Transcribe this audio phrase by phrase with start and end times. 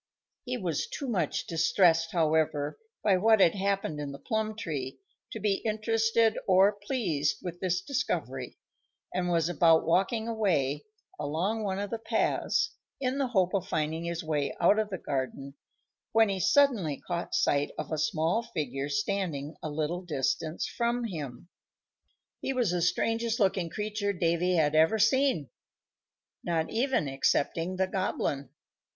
[0.45, 4.97] He was too much distressed, however, by what had happened in the plum tree
[5.31, 8.57] to be interested or pleased with this discovery,
[9.13, 10.85] and was about walking away,
[11.19, 14.97] along one of the paths, in the hope of finding his way out of the
[14.97, 15.53] garden,
[16.13, 21.47] when he suddenly caught sight of a small figure standing a little distance from him.
[22.39, 25.51] He was the strangest looking creature Davy had ever seen,
[26.43, 28.49] not even excepting the Goblin.